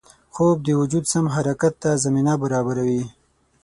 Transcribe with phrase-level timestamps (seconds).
[0.33, 3.03] خوب د وجود سم حرکت ته زمینه برابروي